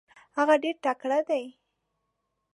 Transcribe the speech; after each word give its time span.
هغه 0.37 0.55
ډېر 0.63 0.75
تکړه 0.83 1.19
دی. 1.29 1.45